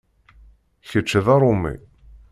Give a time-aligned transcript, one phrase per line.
[0.89, 1.75] Kečč d aṛumi.